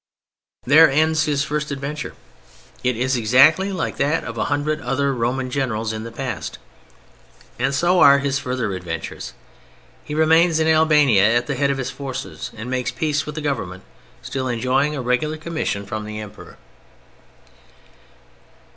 [0.65, 2.15] There ends his first adventure.
[2.83, 6.57] It is exactly like that of a hundred other Roman generals in the past,
[7.59, 9.33] and so are his further adventures.
[10.03, 13.41] He remains in Albania at the head of his forces, and makes peace with the
[13.41, 16.57] Government—still enjoying a regular commission from the Emperor.